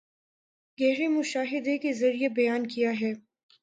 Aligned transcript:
گہرے 0.77 1.07
مشاہدے 1.07 1.77
کے 1.77 1.93
ذریعے 1.93 2.29
بیان 2.29 2.67
کیا 2.67 2.91
ہے 3.01 3.13